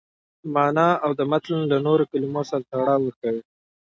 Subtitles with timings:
[0.53, 3.43] مانا او د متن له نورو کلمو سره تړاو ورکوي.